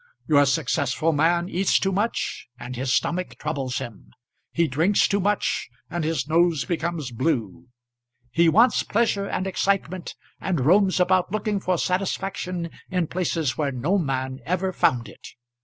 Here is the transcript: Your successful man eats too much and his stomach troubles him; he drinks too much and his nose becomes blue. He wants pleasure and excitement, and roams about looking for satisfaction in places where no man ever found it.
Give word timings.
Your 0.27 0.47
successful 0.47 1.13
man 1.13 1.47
eats 1.47 1.77
too 1.77 1.91
much 1.91 2.47
and 2.59 2.75
his 2.75 2.91
stomach 2.91 3.37
troubles 3.37 3.77
him; 3.77 4.11
he 4.51 4.67
drinks 4.67 5.07
too 5.07 5.19
much 5.19 5.69
and 5.91 6.03
his 6.03 6.27
nose 6.27 6.65
becomes 6.65 7.11
blue. 7.11 7.67
He 8.31 8.49
wants 8.49 8.81
pleasure 8.81 9.27
and 9.27 9.45
excitement, 9.45 10.15
and 10.39 10.61
roams 10.61 10.99
about 10.99 11.31
looking 11.31 11.59
for 11.59 11.77
satisfaction 11.77 12.71
in 12.89 13.05
places 13.09 13.59
where 13.59 13.71
no 13.71 13.99
man 13.99 14.39
ever 14.43 14.73
found 14.73 15.07
it. 15.07 15.35